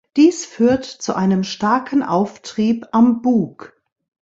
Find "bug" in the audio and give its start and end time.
3.21-3.77